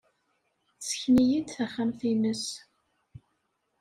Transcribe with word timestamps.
Tessken-iyi-d 0.79 1.47
taxxamt-nnes. 1.49 2.45